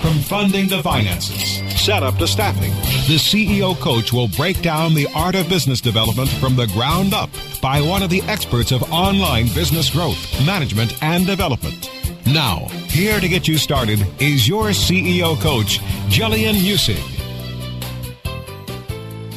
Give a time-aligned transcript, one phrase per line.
[0.00, 2.70] From funding to finances, setup to staffing,
[3.06, 7.28] the CEO coach will break down the art of business development from the ground up
[7.60, 11.90] by one of the experts of online business growth, management, and development.
[12.26, 17.09] Now, here to get you started is your CEO coach, Jillian Muessig.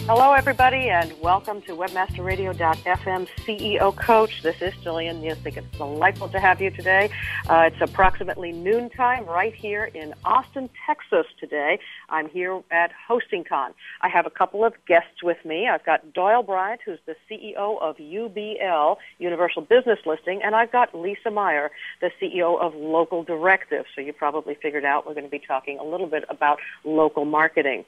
[0.05, 4.43] Hello, everybody, and welcome to WebmasterRadio.fm CEO Coach.
[4.43, 5.55] This is Jillian Muessig.
[5.55, 7.09] It's delightful to have you today.
[7.47, 11.79] Uh, it's approximately noontime right here in Austin, Texas today.
[12.09, 13.69] I'm here at HostingCon.
[14.01, 15.69] I have a couple of guests with me.
[15.69, 20.93] I've got Doyal Bryant, who's the CEO of UBL, Universal Business Listing, and I've got
[20.93, 21.69] Lisa Maier,
[22.01, 23.85] the CEO of Local Directive.
[23.95, 27.23] So you probably figured out we're going to be talking a little bit about local
[27.23, 27.85] marketing.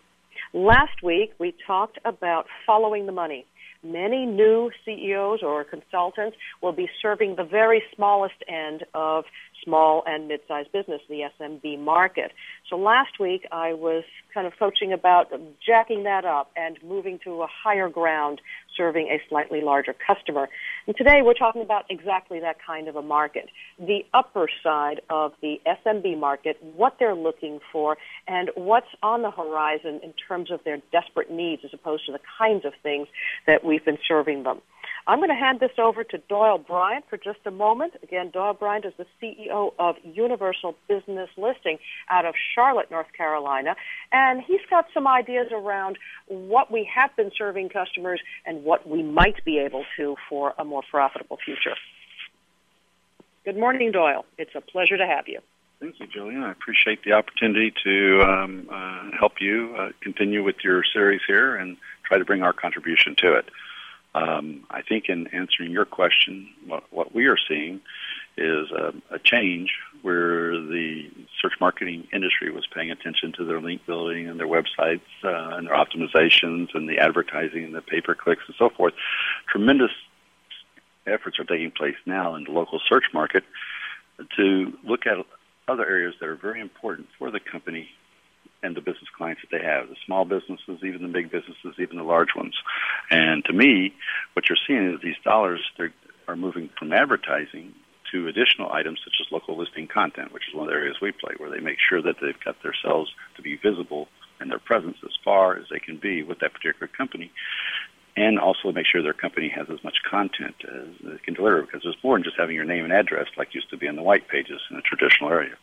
[0.56, 3.46] Last week, we talked about following the money.
[3.84, 9.26] Many new CEOs or consultants will be serving the very smallest end of
[9.66, 12.32] small and mid-sized business, the SMB market.
[12.70, 15.30] So last week I was kind of coaching about
[15.66, 18.40] jacking that up and moving to a higher ground,
[18.76, 20.50] serving a slightly larger customer.
[20.88, 23.50] And today we're talking about exactly that kind of a market.
[23.80, 29.32] The upper side of the SMB market, what they're looking for, and what's on the
[29.32, 33.08] horizon in terms of their desperate needs as opposed to the kinds of things
[33.48, 34.62] that we've been serving them.
[35.08, 37.94] I'm going to hand this over to Doyal Bryant for just a moment.
[38.02, 41.78] Again, Doyal Bryant is the CEO of Universal Business Listing
[42.10, 43.76] out of Charlotte, North Carolina,
[44.12, 49.04] and he's got some ideas around what we have been serving customers and what we
[49.04, 51.76] might be able to for a more profitable future.
[53.44, 54.26] Good morning, Doyal.
[54.40, 55.40] It's a pleasure to have you.
[55.80, 56.44] Thank you, Jillian.
[56.44, 61.56] I appreciate the opportunity to um, uh, help you uh, continue with your series here
[61.56, 63.46] and try to bring our contribution to it.
[64.16, 67.82] Um, I think in answering your question, what, what we are seeing
[68.38, 71.10] is a, a, change where the
[71.42, 75.68] search marketing industry was paying attention to their link building and their websites uh, and
[75.68, 78.94] their optimizations and the advertising and the pay per clicks and so forth.
[79.50, 79.92] Tremendous
[81.06, 83.44] efforts are taking place now in the local search market
[84.38, 85.18] to look at
[85.68, 87.90] other areas that are very important for the company
[88.66, 91.98] and the business clients that they have, the small businesses, even the big businesses, even
[91.98, 92.56] the large ones.
[93.12, 93.94] And to me,
[94.34, 95.62] what you're seeing is these dollars
[96.28, 97.74] are moving from advertising
[98.12, 101.12] to additional items such as local listing content, which is one of the areas we
[101.12, 104.08] play, where they make sure that they've got themselves to be visible
[104.40, 107.32] and their presence as far as they can be with that particular company,
[108.18, 111.82] and also make sure their company has as much content as they can deliver, because
[111.86, 114.04] it's more than just having your name and address like used to be in the
[114.04, 115.56] white pages in a traditional area.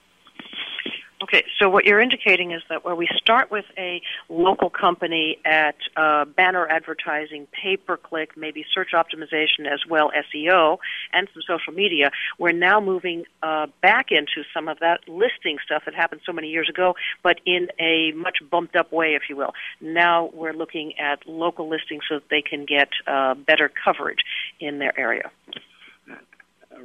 [1.22, 5.76] Okay, so what you're indicating is that where we start with a local company at
[5.96, 10.78] uh, banner advertising, pay per click, maybe search optimization as well, SEO,
[11.12, 12.10] and some social media,
[12.40, 16.48] we're now moving uh, back into some of that listing stuff that happened so many
[16.48, 19.52] years ago, but in a much bumped up way, if you will.
[19.80, 24.24] Now we're looking at local listings so that they can get uh, better coverage
[24.58, 25.30] in their area.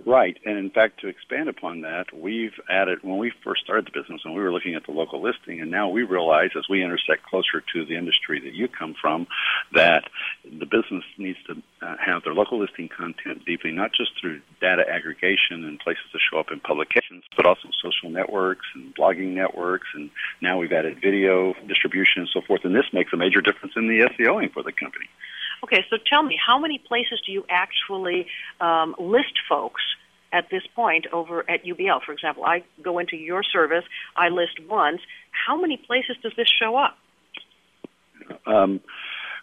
[0.05, 3.99] Right, and in fact, to expand upon that, we've added when we first started the
[3.99, 6.83] business, and we were looking at the local listing, and now we realize as we
[6.83, 9.27] intersect closer to the industry that you come from,
[9.73, 10.09] that
[10.43, 14.83] the business needs to uh, have their local listing content deeply, not just through data
[14.89, 19.87] aggregation and places to show up in publications, but also social networks and blogging networks,
[19.93, 20.09] and
[20.41, 23.87] now we've added video distribution and so forth, and this makes a major difference in
[23.87, 25.07] the SEOing for the company.
[25.63, 28.27] Okay, so tell me, how many places do you actually
[28.61, 29.81] um, list folks
[30.31, 32.03] at this point over at UBL?
[32.05, 33.83] For example, I go into your service,
[34.15, 35.01] I list once.
[35.31, 36.97] How many places does this show up?
[38.45, 38.81] Um,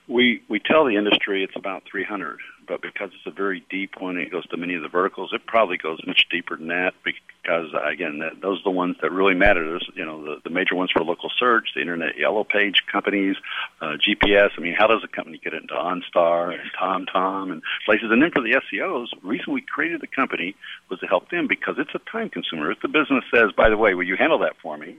[0.08, 4.16] we we tell the industry it's about 300 but because it's a very deep one,
[4.16, 5.32] it goes to many of the verticals.
[5.32, 9.12] It probably goes much deeper than that because, again, that, those are the ones that
[9.12, 9.64] really matter.
[9.64, 13.36] There's, you know, the, the major ones for local search, the internet yellow page companies,
[13.80, 14.50] uh, GPS.
[14.56, 18.08] I mean, how does a company get into OnStar and TomTom and places?
[18.10, 20.54] And then for the SEOs, the reason we created the company
[20.90, 22.70] was to help them because it's a time consumer.
[22.70, 24.96] If the business says, by the way, will you handle that for me?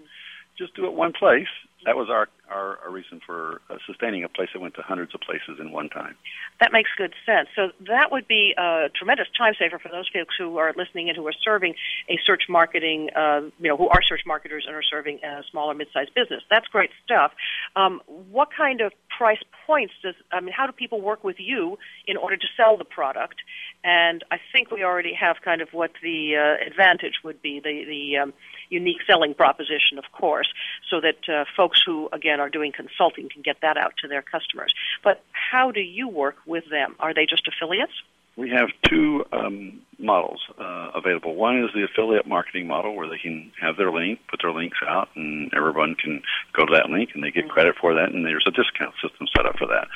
[0.58, 1.48] Just do it one place
[1.86, 5.14] that was our, our, our reason for uh, sustaining a place that went to hundreds
[5.14, 6.16] of places in one time.
[6.60, 7.48] That makes good sense.
[7.56, 11.18] So that would be a tremendous time saver for those folks who are listening and
[11.18, 11.76] who are serving
[12.10, 15.70] a search marketing, uh, you know, who are search marketers and are serving a small
[15.70, 16.44] or mid-sized business.
[16.50, 17.32] That's great stuff.
[17.76, 21.78] Um, what kind of price points does, I mean, how do people work with you
[22.08, 23.36] in order to sell the product?
[23.84, 27.86] And I think we already have kind of what the uh, advantage would be, the,
[27.86, 28.34] the um,
[28.70, 30.48] unique selling proposition, of course,
[30.90, 34.22] so that uh, folks who, again, are doing consulting can get that out to their
[34.22, 34.74] customers.
[35.04, 36.96] But how do you work with them?
[37.00, 37.94] Are they just affiliates?
[38.38, 41.36] We have two um, models uh, available.
[41.36, 44.78] One is the affiliate marketing model where they can have their link, put their links
[44.86, 46.22] out, and everyone can
[46.54, 49.28] go to that link and they get credit for that, and there's a discount system
[49.36, 49.88] set up for that.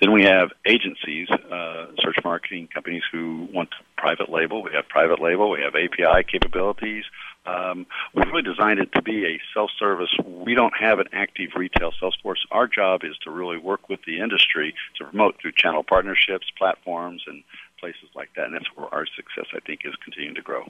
[0.00, 4.62] Then we have agencies, uh, search marketing companies who want private label.
[4.62, 5.50] We have private label.
[5.50, 7.04] We have API capabilities.
[7.46, 10.10] Um, we've really designed it to be a self-service.
[10.24, 12.44] We don't have an active retail sales force.
[12.50, 17.22] Our job is to really work with the industry to promote through channel partnerships, platforms,
[17.26, 17.44] and
[17.78, 18.46] places like that.
[18.46, 20.68] And that's where our success, I think, is continuing to grow.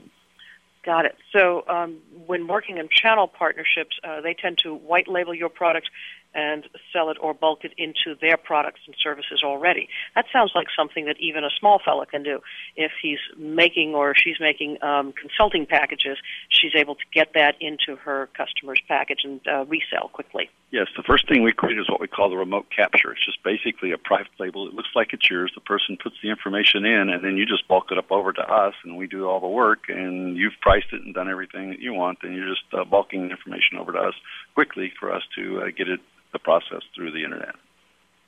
[0.83, 1.17] Got it.
[1.33, 5.89] So um, when working in channel partnerships, uh, they tend to white label your product
[6.33, 9.89] and sell it or bulk it into their products and services already.
[10.15, 12.39] That sounds like something that even a small fella can do.
[12.75, 16.17] If he's making or she's making um, consulting packages,
[16.49, 20.49] she's able to get that into her customer's package and uh, resell quickly.
[20.69, 23.13] Yes, the first thing we create is what we call the remote capture.
[23.13, 24.67] It's just basically a private label.
[24.67, 25.51] It looks like it's yours.
[25.55, 28.41] The person puts the information in, and then you just bulk it up over to
[28.41, 29.83] us, and we do all the work.
[29.87, 33.27] And you've priced it and done everything that you want, and you're just uh, bulking
[33.27, 34.15] the information over to us
[34.55, 36.01] quickly for us to uh, get it
[36.37, 37.55] the process through the internet.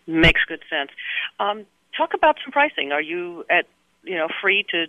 [0.07, 0.91] Makes good sense.
[1.39, 1.65] Um,
[1.95, 2.91] talk about some pricing.
[2.91, 3.65] Are you at
[4.03, 4.87] you know free to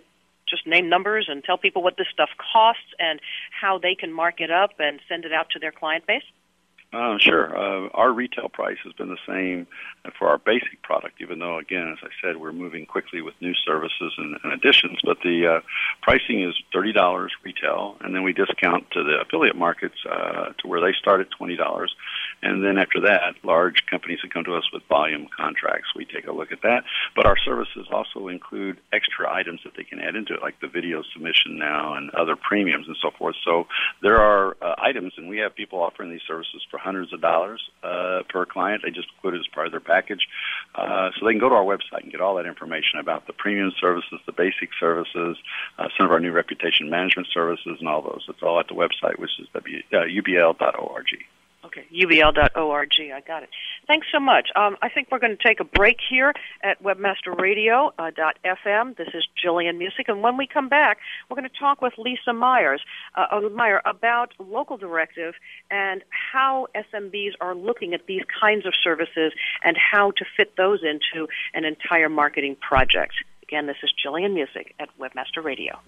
[0.49, 3.19] just name numbers and tell people what this stuff costs and
[3.51, 6.23] how they can mark it up and send it out to their client base?
[6.93, 7.57] Uh, sure.
[7.57, 9.65] Uh, our retail price has been the same
[10.19, 13.53] for our basic product, even though, again, as I said, we're moving quickly with new
[13.53, 14.99] services and, and additions.
[15.01, 15.59] But the uh,
[16.01, 20.67] pricing is thirty dollars retail, and then we discount to the affiliate markets uh, to
[20.67, 21.95] where they start at twenty dollars,
[22.41, 26.27] and then after that, large companies that come to us with volume contracts, we take
[26.27, 26.83] a look at that.
[27.15, 30.67] But our services also include extra items that they can add into it, like the
[30.67, 33.37] video submission now and other premiums and so forth.
[33.45, 33.67] So
[34.01, 37.61] there are uh, items, and we have people offering these services for hundreds of dollars
[37.83, 38.81] uh, per client.
[38.83, 40.27] They just include it as part of their package.
[40.73, 43.33] Uh, so they can go to our website and get all that information about the
[43.33, 45.37] premium services, the basic services,
[45.77, 48.25] uh, some of our new reputation management services, and all those.
[48.27, 51.07] It's all at the website, which is w, uh, ubl.org.
[51.65, 52.91] Okay, ubl.org.
[52.99, 53.49] I got it.
[53.87, 54.49] Thanks so much.
[54.55, 56.33] Um, I think we're going to take a break here
[56.63, 57.91] at webmasterradio.fm.
[57.97, 60.07] Uh, this is Jillian Muessig.
[60.07, 60.99] and when we come back,
[61.29, 62.81] we're going to talk with Lisa Myers,
[63.15, 65.33] uh, uh, Maier about local directive
[65.69, 69.33] and how SMBs are looking at these kinds of services
[69.63, 73.13] and how to fit those into an entire marketing project.
[73.43, 75.79] Again, this is Jillian Muessig at Webmaster Radio.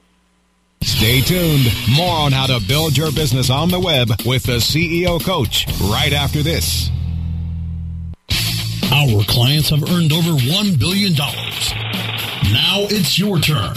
[0.82, 1.68] Stay tuned.
[1.96, 6.12] More on how to build your business on the web with the CEO Coach right
[6.12, 6.90] after this.
[8.92, 11.14] Our clients have earned over $1 billion.
[11.14, 13.76] Now it's your turn.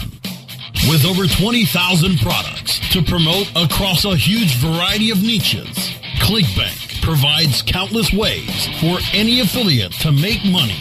[0.89, 5.77] With over 20,000 products to promote across a huge variety of niches,
[6.19, 10.81] ClickBank provides countless ways for any affiliate to make money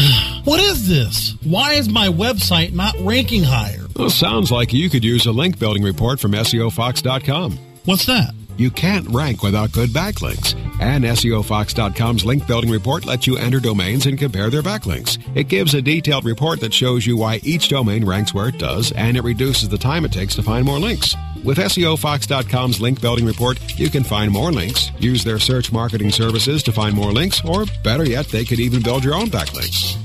[0.44, 1.36] What is this?
[1.44, 3.86] Why is my website not ranking higher?
[3.94, 7.58] Well, sounds like you could use a link building report from SEOFox.com.
[7.84, 8.34] What's that?
[8.56, 10.54] You can't rank without good backlinks.
[10.80, 15.18] And SEOFox.com's link building report lets you enter domains and compare their backlinks.
[15.36, 18.92] It gives a detailed report that shows you why each domain ranks where it does,
[18.92, 21.14] and it reduces the time it takes to find more links.
[21.42, 26.62] With SEOFox.com's link building report, you can find more links, use their search marketing services
[26.64, 29.96] to find more links, or better yet, they could even build your own backlinks.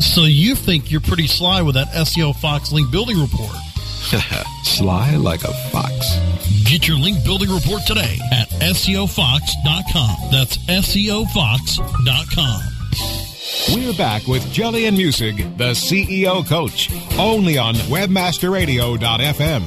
[0.00, 3.54] So you think you're pretty sly with that SEO Fox link building report?
[4.64, 6.18] sly like a fox.
[6.64, 10.30] Get your link building report today at SEOFox.com.
[10.32, 12.77] That's SEOFox.com.
[13.74, 19.62] We're back with Jillian Muessig, the CEO coach, only on WebmasterRadio.fm.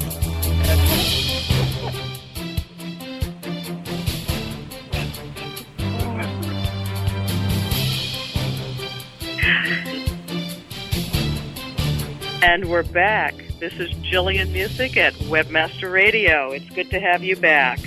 [12.41, 13.35] And we're back.
[13.59, 16.49] This is Jillian Muessig at Webmaster Radio.
[16.49, 17.79] It's good to have you back.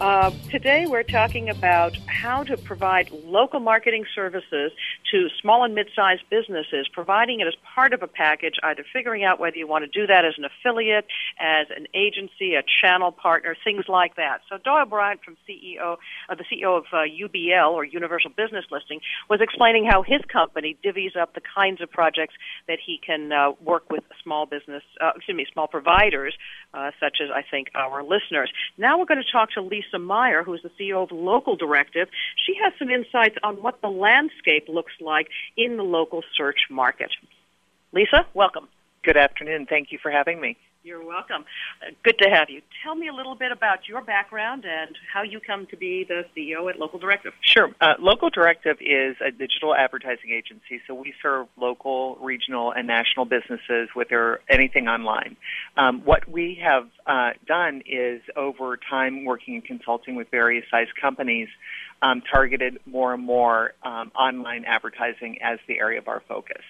[0.00, 4.72] Uh, today we're talking about how to provide local marketing services
[5.10, 9.38] to small and mid-sized businesses, providing it as part of a package, either figuring out
[9.38, 11.04] whether you want to do that as an affiliate,
[11.38, 14.40] as an agency, a channel partner, things like that.
[14.48, 15.98] So Doyal Bryant from CEO,
[16.30, 20.78] uh, the CEO of uh, UBL or Universal Business Listing, was explaining how his company
[20.82, 22.34] divvies up the kinds of projects
[22.68, 26.34] that he can uh, work with small business, uh, excuse me, small providers,
[26.72, 28.50] uh, such as I think our listeners.
[28.78, 32.08] Now we're going to talk to Lisa Maier, who is the CEO of Local Directive.
[32.46, 37.10] She has some insights on what the landscape looks like in the local search market.
[37.92, 38.68] Lisa, welcome.
[39.02, 39.66] Good afternoon.
[39.66, 40.56] Thank you for having me.
[40.82, 41.44] You're welcome.
[41.86, 42.62] Uh, good to have you.
[42.82, 46.24] Tell me a little bit about your background and how you come to be the
[46.34, 47.34] CEO at Local Directive.
[47.42, 47.68] Sure.
[47.82, 53.26] Uh, local Directive is a digital advertising agency, so we serve local, regional, and national
[53.26, 55.36] businesses with their anything online.
[55.76, 60.88] Um, what we have uh, done is over time working and consulting with various size
[60.98, 61.48] companies,
[62.00, 66.62] um, targeted more and more um, online advertising as the area of our focus.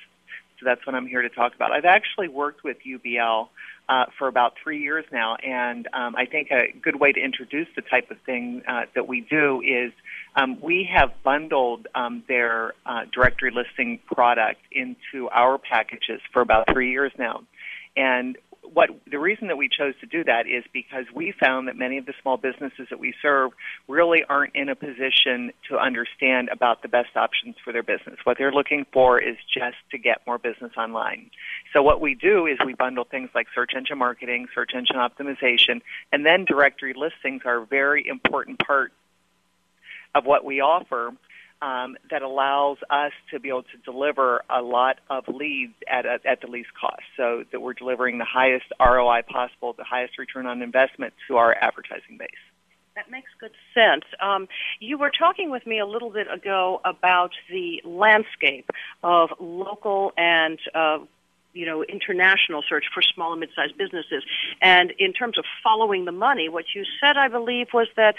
[0.61, 1.73] So that's what I'm here to talk about.
[1.73, 3.49] I've actually worked with UBL
[3.89, 7.67] uh, for about three years now, and um, I think a good way to introduce
[7.75, 9.93] the type of thing uh, that we do is
[10.37, 16.71] um, we have bundled um, their uh, directory listing product into our packages for about
[16.71, 17.43] three years now.
[17.97, 18.37] And
[18.73, 21.99] what the reason that we chose to do that is because we found that many
[21.99, 23.51] of the small businesses that we serve
[23.89, 28.19] really aren't in a position to understand about the best options for their business.
[28.25, 31.31] What they're looking for is just to get more business online.
[31.73, 35.81] So what we do is we bundle things like search engine marketing, search engine optimization,
[36.13, 38.93] and then directory listings are a very important part
[40.15, 41.13] of what we offer
[41.63, 46.19] um, that allows us to be able to deliver a lot of leads at, a,
[46.25, 47.03] at the least cost.
[47.17, 51.55] So that we're delivering the highest ROI possible, the highest return on investment to our
[51.55, 52.29] advertising base.
[52.97, 54.05] That makes good sense.
[54.21, 54.49] Um,
[54.81, 58.69] you were talking with me a little bit ago about the landscape
[59.03, 60.99] of local and uh,
[61.53, 64.25] you know international search for small and mid-sized businesses
[64.63, 68.15] and in terms of following the money what you said i believe was that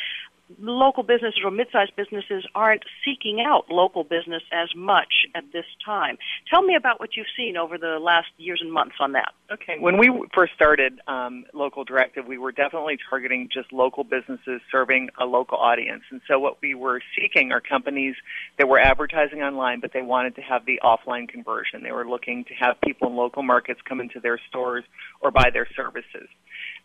[0.60, 6.18] local businesses or mid-sized businesses aren't seeking out local business as much at this time.
[6.50, 9.34] Tell me about what you've seen over the last years and months on that.
[9.52, 9.78] Okay.
[9.80, 15.10] When we first started um, Local Directive, we were definitely targeting just local businesses serving
[15.20, 16.04] a local audience.
[16.10, 18.16] And so what we were seeking are companies
[18.58, 21.84] that were advertising online, but they wanted to have the offline conversion.
[21.84, 24.84] They were looking to have people in local markets come into their stores
[25.22, 26.28] or buy their services.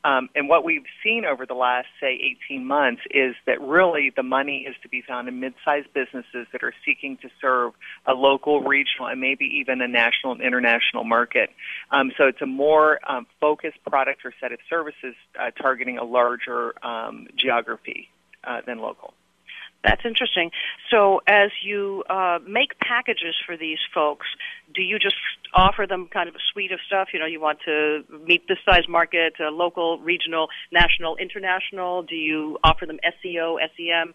[0.05, 4.23] Um, and what we've seen over the last, say, 18 months is that really the
[4.23, 7.73] money is to be found in mid-sized businesses that are seeking to serve
[8.07, 11.51] a local, regional, and maybe even a national and international market.
[11.91, 16.05] Um, so it's a more um, focused product or set of services uh, targeting a
[16.05, 18.09] larger um, geography
[18.45, 19.15] uh, than local.
[19.87, 20.51] That's interesting.
[20.91, 24.27] So, as you uh, make packages for these folks,
[24.75, 25.15] do you just
[25.55, 27.09] offer them kind of a suite of stuff?
[27.15, 32.03] You know, you want to meet this size market, uh, local, regional, national, international.
[32.03, 34.13] Do you offer them SEO, SEM?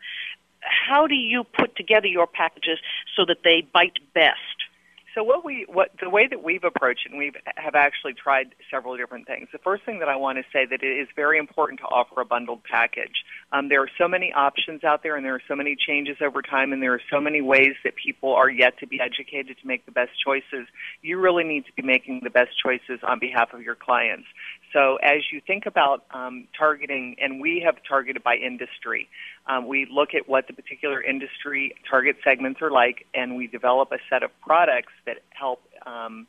[0.59, 2.77] How do you put together your packages
[3.15, 4.70] so that they bite best?
[5.13, 8.55] So what we what the way that we've approached it, and we have actually tried
[8.71, 9.49] several different things.
[9.51, 12.21] The first thing that I want to say that it is very important to offer
[12.21, 13.25] a bundled package.
[13.51, 16.41] Um, there are so many options out there, and there are so many changes over
[16.41, 19.67] time, and there are so many ways that people are yet to be educated to
[19.67, 20.67] make the best choices.
[21.01, 24.27] You really need to be making the best choices on behalf of your clients.
[24.73, 29.09] So as you think about um, targeting, and we have targeted by industry,
[29.47, 33.91] um, we look at what the particular industry target segments are like, and we develop
[33.91, 36.27] a set of products that help um,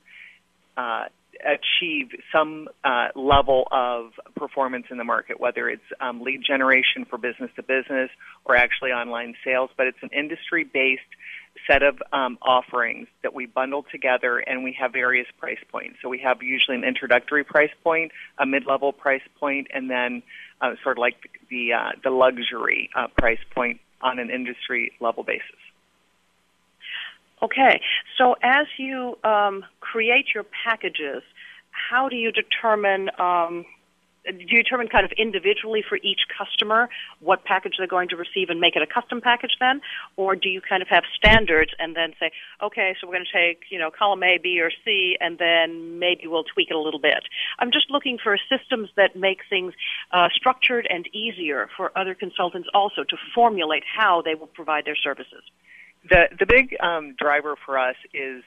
[0.76, 1.04] uh,
[1.44, 7.18] achieve some uh, level of performance in the market, whether it's um, lead generation for
[7.18, 8.10] business to business
[8.44, 9.70] or actually online sales.
[9.76, 11.02] But it's an industry based
[11.66, 15.96] set of um, offerings that we bundle together, and we have various price points.
[16.02, 20.22] So we have usually an introductory price point, a mid-level price point, and then
[20.60, 21.16] uh, sort of like
[21.50, 25.42] the uh, the luxury uh, price point on an industry level basis.
[27.42, 27.80] Okay,
[28.18, 31.22] so as you um, create your packages,
[31.70, 33.64] how do you determine um,
[34.24, 36.88] determine kind of individually for each customer
[37.20, 39.80] what package they're going to receive and make it a custom package then?
[40.16, 42.30] Or do you kind of have standards and then say
[42.62, 45.98] okay so we're going to take you know column a b or c and then
[45.98, 47.24] maybe we'll tweak it a little bit.
[47.58, 49.74] I'm just looking for systems that make things
[50.12, 54.96] uh, structured and easier for other consultants also to formulate how they will provide their
[54.96, 55.42] services.
[56.08, 58.42] The the big um, driver for us is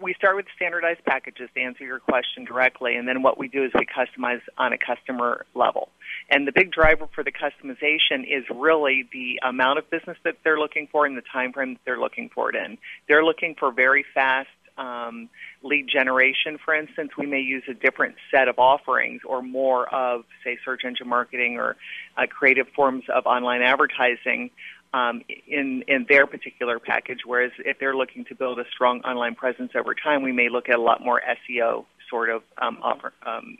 [0.00, 3.64] we start with standardized packages to answer your question directly, and then what we do
[3.64, 5.88] is we customize on a customer level.
[6.30, 10.58] And the big driver for the customization is really the amount of business that they're
[10.58, 12.78] looking for and the time frame that they're looking for it in.
[13.08, 15.28] They're looking for very fast um,
[15.62, 20.24] lead generation, for instance, we may use a different set of offerings or more of,
[20.44, 21.76] say, search engine marketing or
[22.16, 24.50] uh, creative forms of online advertising
[24.92, 27.20] um, in in their particular package.
[27.24, 30.68] Whereas if they're looking to build a strong online presence over time, we may look
[30.68, 33.56] at a lot more SEO sort of um, offer, um,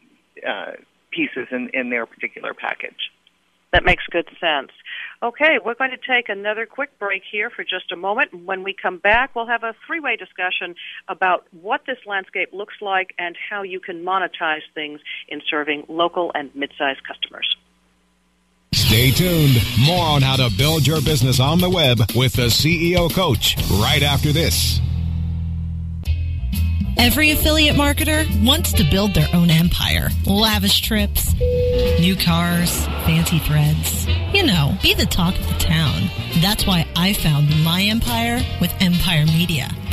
[0.46, 0.72] uh,
[1.10, 3.10] pieces in, in their particular package.
[3.72, 4.70] That makes good sense.
[5.22, 8.44] Okay, we're going to take another quick break here for just a moment.
[8.44, 10.74] When we come back, we'll have a three way discussion
[11.08, 16.32] about what this landscape looks like and how you can monetize things in serving local
[16.34, 17.56] and mid sized customers.
[18.92, 19.56] Stay tuned.
[19.86, 24.02] More on how to build your business on the web with the CEO Coach right
[24.02, 24.82] after this.
[26.98, 30.10] Every affiliate marketer wants to build their own empire.
[30.26, 31.32] Lavish trips,
[32.00, 34.06] new cars, fancy threads.
[34.34, 36.10] You know, be the talk of the town.
[36.42, 39.70] That's why I found my empire with Empyre Media.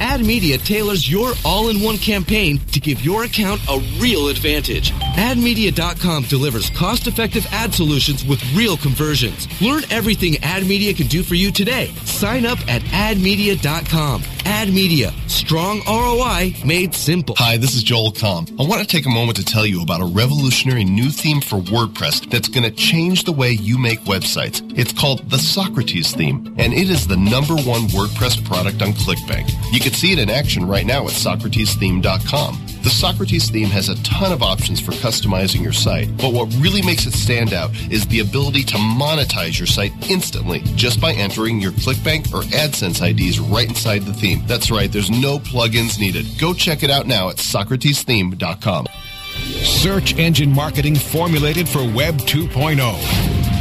[0.00, 4.92] Ad Media tailors your all-in-one campaign to give your account a real advantage.
[5.18, 9.48] AdMedia.com delivers cost-effective ad solutions with real conversions.
[9.60, 11.86] Learn everything AdMedia can do for you today.
[12.04, 14.22] Sign up at AdMedia.com.
[14.44, 17.34] Ad Media, strong ROI made simple.
[17.36, 18.48] Hi, this is Joel Comm.
[18.58, 21.56] I want to take a moment to tell you about a revolutionary new theme for
[21.56, 24.62] WordPress that's going to change the way you make websites.
[24.78, 29.50] It's called the Socrates theme, and it is the number one WordPress product on ClickBank.
[29.70, 32.66] You can see it in action right now at SocratesTheme.com.
[32.82, 36.82] The Socrates theme has a ton of options for customizing your site, but what really
[36.82, 41.58] makes it stand out is the ability to monetize your site instantly just by entering
[41.58, 44.42] your ClickBank or AdSense IDs right inside the theme.
[44.46, 46.26] That's right, there's no plugins needed.
[46.38, 48.86] Go check it out now at SocratesTheme.com.
[49.62, 52.78] Search engine marketing formulated for Web 2.0.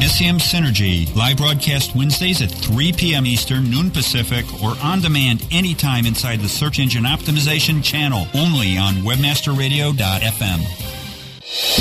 [0.02, 3.26] SEM Synergy, live broadcast Wednesdays at 3 p.m.
[3.26, 8.96] Eastern, noon Pacific, or on demand anytime inside the Search Engine Optimization channel, only on
[8.96, 10.87] WebmasterRadio.fm.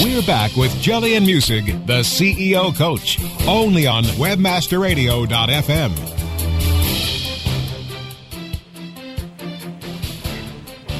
[0.00, 6.15] We're back with Jillian Muessig, the CEO Coach, only on WebmasterRadio.fm.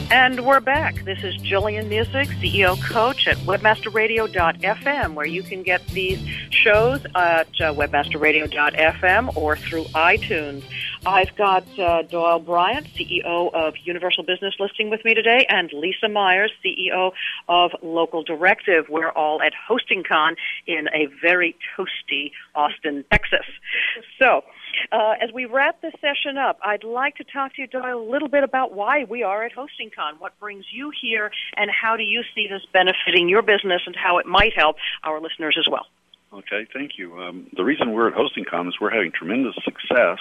[0.08, 1.04] And we're back.
[1.04, 7.48] This is Jillian Muessig, CEO Coach at WebmasterRadio.fm, where you can get these shows at
[7.60, 10.62] uh, WebmasterRadio.fm or through iTunes.
[11.04, 16.08] I've got uh, Doyal Bryant, CEO of Universal Business Listing, with me today, and Lisa
[16.08, 17.10] Myers, CEO
[17.48, 18.88] of Local Directive.
[18.88, 20.36] We're all at HostingCon
[20.68, 23.46] in a very toasty Austin, Texas.
[24.20, 24.44] So,
[24.92, 28.10] uh, as we wrap this session up, I'd like to talk to you, Doyal, a
[28.10, 30.18] little bit about why we are at HostingCon.
[30.18, 34.18] What brings you here, and how do you see this benefiting your business, and how
[34.18, 35.86] it might help our listeners as well?
[36.32, 37.18] Okay, thank you.
[37.20, 40.18] Um, the reason we're at HostingCon is we're having tremendous success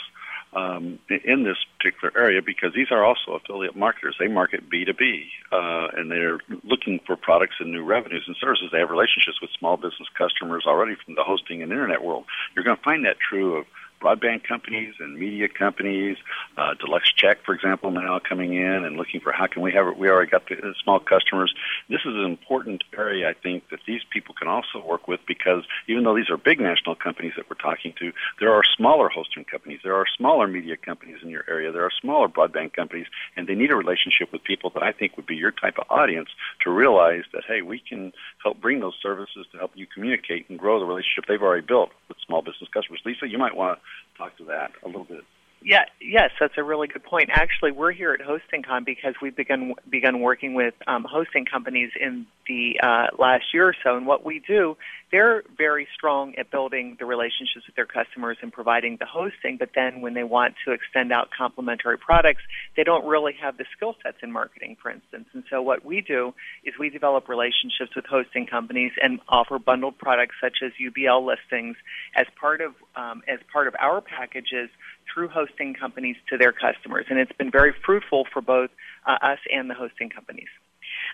[0.55, 4.15] um, in this particular area because these are also affiliate marketers.
[4.19, 8.69] They market B2B, uh, and they're looking for products and new revenues and services.
[8.71, 12.25] They have relationships with small business customers already from the hosting and internet world.
[12.55, 13.65] You're going to find that true of
[14.05, 16.17] broadband companies and media companies,
[16.57, 19.87] uh, Deluxe Check, for example, now coming in and looking for how can we have
[19.87, 19.97] it.
[19.97, 21.53] we already got the small customers.
[21.89, 25.63] This is an important area, I think, that these people can also work with because
[25.87, 29.43] even though these are big national companies that we're talking to, there are smaller hosting
[29.43, 33.47] companies, there are smaller media companies in your area, there are smaller broadband companies, and
[33.47, 36.29] they need a relationship with people that I think would be your type of audience
[36.63, 38.13] to realize that hey, we can
[38.43, 41.89] help bring those services to help you communicate and grow the relationship they've already built
[42.07, 43.01] with small business customers.
[43.05, 43.81] Lisa, you might want to
[44.17, 45.23] talk to that a little bit.
[45.61, 47.31] Yeah, yes, that's a really good point.
[47.33, 52.27] Actually, we're here at HostingCon because we've begun begun working with um, hosting companies in
[52.47, 53.95] the uh, last year or so.
[53.95, 54.77] And what we do,
[55.11, 59.57] they're very strong at building the relationships with their customers and providing the hosting.
[59.57, 62.41] But then when they want to extend out complementary products,
[62.75, 65.27] they don't really have the skill sets in marketing, for instance.
[65.33, 69.97] And so what we do is we develop relationships with hosting companies and offer bundled
[69.97, 71.77] products such as UBL listings
[72.15, 74.69] as part of um, as part of our packages
[75.13, 77.05] through hosting companies to their customers.
[77.09, 78.69] And it's been very fruitful for both
[79.05, 80.49] uh, us and the hosting companies.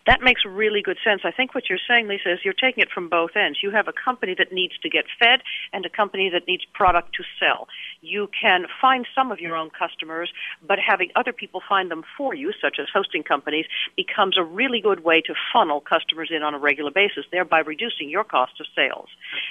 [0.07, 1.21] That makes really good sense.
[1.23, 3.59] I think what you're saying, Lisa, is you're taking it from both ends.
[3.61, 5.41] You have a company that needs to get fed
[5.73, 7.67] and a company that needs product to sell.
[8.01, 10.31] You can find some of your own customers,
[10.65, 14.81] but having other people find them for you, such as hosting companies, becomes a really
[14.81, 18.65] good way to funnel customers in on a regular basis, thereby reducing your cost of
[18.75, 19.09] sales.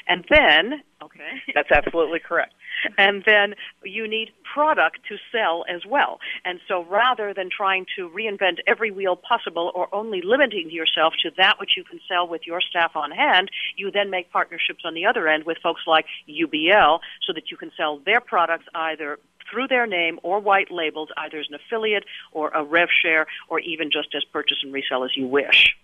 [0.08, 1.42] And then, okay.
[1.54, 2.54] That's absolutely correct.
[2.96, 6.20] And then you need product to sell as well.
[6.44, 11.30] And so rather than trying to reinvent every wheel possible or only limiting yourself to
[11.36, 14.94] that which you can sell with your staff on hand, you then make partnerships on
[14.94, 19.18] the other end with folks like UBL so that you can sell their products either
[19.50, 23.58] through their name or white labeled, either as an affiliate or a rev share or
[23.60, 25.76] even just as purchase and resell as you wish.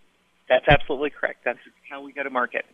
[0.48, 1.40] That's absolutely correct.
[1.44, 1.58] That's
[1.90, 2.64] how we go to market.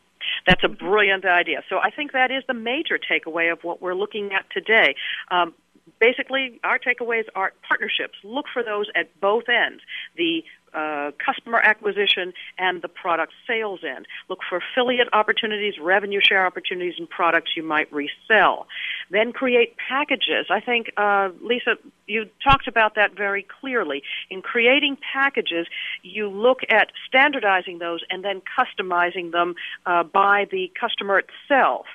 [0.46, 1.62] That's a brilliant idea.
[1.68, 4.94] So I think that is the major takeaway of what we're looking at today.
[5.30, 5.54] Um,
[6.00, 8.18] basically, our takeaways are partnerships.
[8.24, 9.82] Look for those at both ends.
[10.16, 14.06] The uh, customer acquisition and the product sales end.
[14.28, 18.66] Look for affiliate opportunities, revenue share opportunities, and products you might resell.
[19.10, 20.46] Then create packages.
[20.50, 24.02] I think, uh, Lisa, you talked about that very clearly.
[24.30, 25.66] In creating packages,
[26.02, 29.54] you look at standardizing those and then customizing them
[29.86, 31.86] uh, by the customer itself.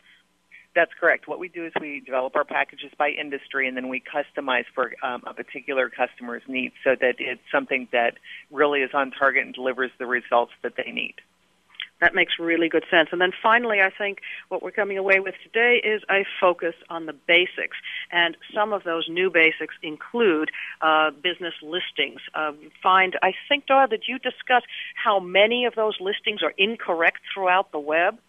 [0.78, 1.28] That's correct.
[1.28, 4.94] What we do is we develop our packages by industry, and then we customize for
[5.02, 8.14] um, a particular customer's needs, so that it's something that
[8.52, 11.16] really is on target and delivers the results that they need.
[12.00, 13.10] That makes really good sense.
[13.12, 17.08] And then finally, I think what we're coming away with today is a focus on
[17.08, 17.78] the basics.
[18.12, 22.22] And some of those new basics include uh, business listings.
[22.36, 22.52] Uh,
[22.84, 24.62] find, I think, Doyal, did you discuss
[24.94, 28.20] how many of those listings are incorrect throughout the web?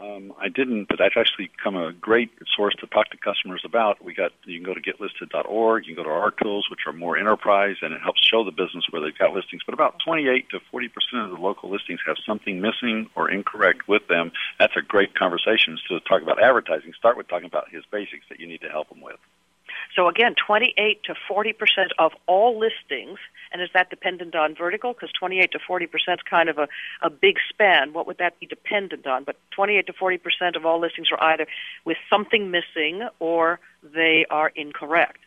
[0.00, 4.04] Um, I didn't, but that's actually become a great source to talk to customers about.
[4.04, 6.92] We got you can go to getlisted.org, you can go to our tools, which are
[6.92, 9.62] more enterprise, and it helps show the business where they've got listings.
[9.64, 13.88] But about 28 to 40 percent of the local listings have something missing or incorrect
[13.88, 14.32] with them.
[14.58, 16.92] That's a great conversation to talk about advertising.
[16.92, 19.16] Start with talking about his basics that you need to help them with.
[19.94, 23.18] So again, 28 to 40 percent of all listings,
[23.52, 24.92] and is that dependent on vertical?
[24.92, 26.68] Because 28 to 40 percent is kind of a,
[27.02, 27.92] a big span.
[27.92, 29.24] What would that be dependent on?
[29.24, 31.46] But 28 to 40 percent of all listings are either
[31.84, 35.18] with something missing or they are incorrect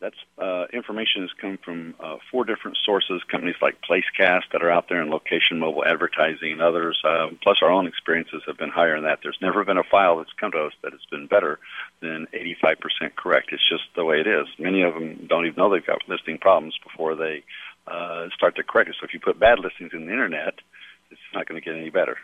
[0.00, 4.70] that's uh, information has come from uh, four different sources, companies like Placecast that are
[4.70, 8.70] out there in location mobile advertising and others, um, plus our own experiences have been
[8.70, 9.20] higher than that.
[9.22, 11.58] There's never been a file that's come to us that has been better
[12.00, 13.52] than 85% correct.
[13.52, 14.46] It's just the way it is.
[14.58, 17.44] Many of them don't even know they've got listing problems before they
[17.86, 18.96] uh, start to correct it.
[19.00, 20.54] So if you put bad listings in the internet,
[21.10, 22.16] it's not going to get any better.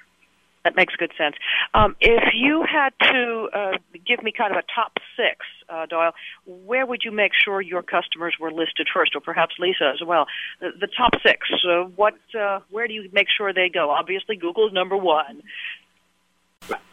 [0.64, 1.37] That makes good sense.
[1.74, 3.72] Um, if you had to uh,
[4.07, 6.12] give me kind of a top six, uh, Doyal,
[6.46, 10.27] where would you make sure your customers were listed first, or perhaps Lisa as well?
[10.61, 11.46] The, the top six.
[11.68, 12.14] Uh, what?
[12.35, 13.90] Uh, where do you make sure they go?
[13.90, 15.42] Obviously, Google's number one.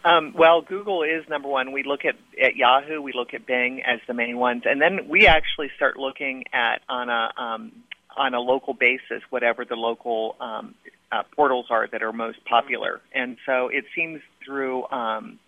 [0.03, 1.71] Um, well, Google is number one.
[1.71, 5.07] We look at, at Yahoo, we look at Bing as the main ones, and then
[5.07, 7.71] we actually start looking at on a um,
[8.17, 10.75] on a local basis, whatever the local um,
[11.11, 13.01] uh, portals are that are most popular.
[13.13, 15.39] And so it seems through um,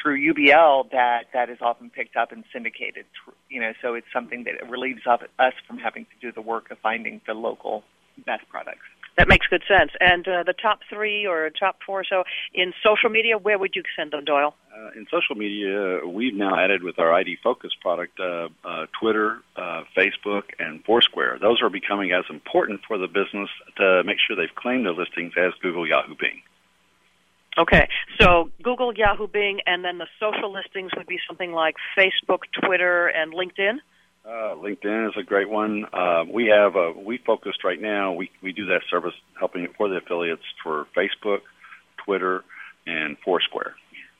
[0.00, 3.06] through UBL that that is often picked up and syndicated.
[3.48, 6.78] You know, so it's something that relieves us from having to do the work of
[6.78, 7.84] finding the local
[8.26, 8.86] best products.
[9.22, 9.92] That makes good sense.
[10.00, 13.84] And uh, the top three or top four, so in social media, where would you
[13.96, 14.54] send them, Doyal?
[14.76, 19.38] Uh, in social media, we've now added with our ID Focus product uh, uh, Twitter,
[19.54, 21.38] uh, Facebook, and Foursquare.
[21.40, 25.34] Those are becoming as important for the business to make sure they've claimed their listings
[25.36, 26.42] as Google, Yahoo, Bing.
[27.56, 27.86] Okay,
[28.20, 33.06] so Google, Yahoo, Bing, and then the social listings would be something like Facebook, Twitter,
[33.06, 33.76] and LinkedIn.
[34.24, 35.84] Uh, LinkedIn is a great one.
[35.92, 38.12] Uh, we have a, we focused right now.
[38.12, 41.40] We we do that service helping for the affiliates for Facebook,
[42.04, 42.44] Twitter,
[42.86, 43.74] and Foursquare.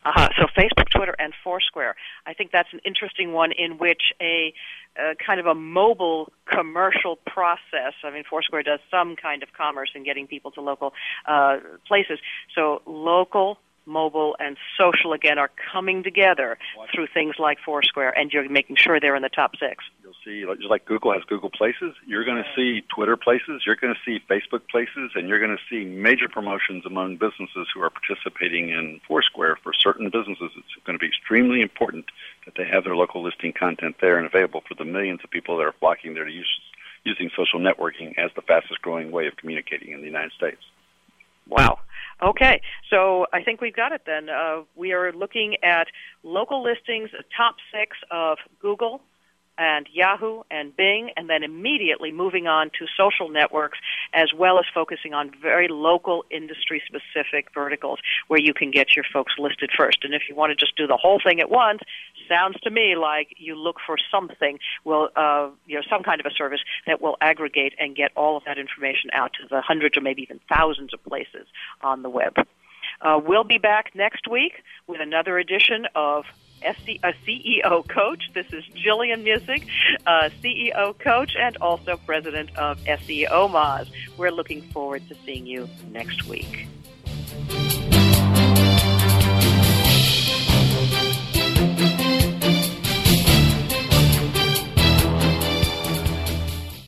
[0.05, 0.29] Uh-huh.
[0.37, 1.95] So Facebook, Twitter, and Foursquare.
[2.27, 4.53] I think that's an interesting one in which a,
[4.99, 7.95] a kind of a mobile commercial process.
[8.03, 10.93] I mean, Foursquare does some kind of commerce in getting people to local
[11.27, 12.19] uh, places.
[12.57, 16.59] So local mobile, and social again are coming together
[16.95, 19.85] through things like Foursquare, and you're making sure they're in the top six.
[20.03, 23.77] You'll see, just like Google has Google Places, you're going to see Twitter Places, you're
[23.77, 27.83] going to see Facebook Places, and you're going to see major promotions among businesses who
[27.83, 29.57] are participating in Foursquare.
[29.62, 32.07] For certain businesses, it's going to be extremely important
[32.45, 35.57] that they have their local listing content there and available for the millions of people
[35.59, 36.49] that are flocking there to use
[37.05, 40.62] using social networking as the fastest growing way of communicating in the United States.
[41.49, 41.81] Wow.
[42.23, 44.29] Okay, so I think we've got it then.
[44.29, 45.89] Uh, we are looking at
[46.23, 49.03] local listings, top six of Google,
[49.59, 53.79] and Yahoo and Bing, and then immediately moving on to social networks,
[54.14, 57.98] as well as focusing on very local industry specific verticals
[58.29, 59.98] where you can get your folks listed first.
[60.03, 61.81] And if you want to just do the whole thing at once,
[62.29, 66.27] sounds to me like you look for something, will uh, you know, some kind of
[66.27, 69.96] a service that will aggregate and get all of that information out to the hundreds
[69.96, 71.46] or maybe even thousands of places
[71.83, 72.35] on the web.
[73.01, 76.25] Uh, we'll be back next week with another edition of
[76.64, 78.31] A CEO coach.
[78.35, 79.22] This is Jillian
[80.07, 83.90] uh, CEO coach and also president of SEO Moz.
[84.16, 86.68] We're looking forward to seeing you next week.